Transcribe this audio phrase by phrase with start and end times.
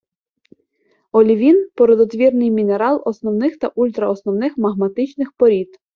[1.11, 5.79] Олівін- породотвірний мінерал основних та ультраосновних магматичних порід